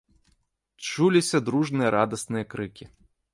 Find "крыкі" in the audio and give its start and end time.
2.55-2.85